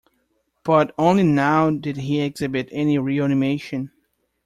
But 0.63 0.95
only 0.97 1.21
now 1.21 1.69
did 1.69 1.95
he 1.97 2.21
exhibit 2.21 2.69
any 2.71 2.97
real 2.97 3.23
animation. 3.23 3.91